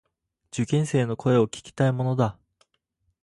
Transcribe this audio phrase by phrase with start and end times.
[0.51, 2.39] 受験生の声を聞きたいものだ。